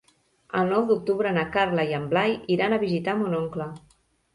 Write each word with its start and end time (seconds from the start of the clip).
El 0.61 0.71
nou 0.75 0.87
d'octubre 0.93 1.35
na 1.37 1.45
Carla 1.57 1.87
i 1.91 1.95
en 2.01 2.11
Blai 2.17 2.37
iran 2.59 2.77
a 2.77 2.85
visitar 2.89 3.19
mon 3.25 3.41
oncle. 3.47 3.75